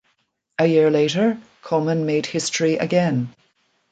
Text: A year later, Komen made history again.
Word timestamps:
A 0.57 0.65
year 0.65 0.89
later, 0.89 1.37
Komen 1.61 2.05
made 2.05 2.25
history 2.25 2.73
again. 2.77 3.35